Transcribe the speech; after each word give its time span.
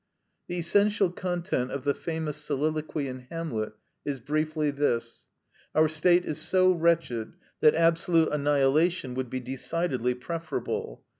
The 0.47 0.57
essential 0.57 1.11
content 1.11 1.69
of 1.71 1.83
the 1.83 1.93
famous 1.93 2.35
soliloquy 2.37 3.07
in 3.07 3.27
"Hamlet" 3.29 3.73
is 4.03 4.19
briefly 4.19 4.71
this: 4.71 5.27
Our 5.75 5.87
state 5.87 6.25
is 6.25 6.39
so 6.41 6.71
wretched 6.71 7.33
that 7.59 7.75
absolute 7.75 8.29
annihilation 8.31 9.13
would 9.13 9.29
be 9.29 9.41
decidedly 9.41 10.15
preferable. 10.15 11.03